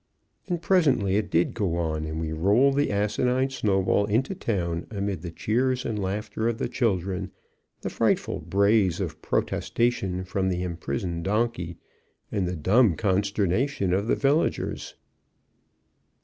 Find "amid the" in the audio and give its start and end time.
4.89-5.29